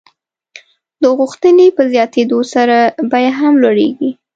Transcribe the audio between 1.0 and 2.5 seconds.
د غوښتنې په زیاتېدو